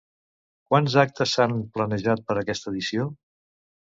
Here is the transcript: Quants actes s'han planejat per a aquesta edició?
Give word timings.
Quants 0.71 0.95
actes 1.01 1.33
s'han 1.35 1.53
planejat 1.77 2.25
per 2.29 2.37
a 2.37 2.41
aquesta 2.45 2.69
edició? 2.75 3.09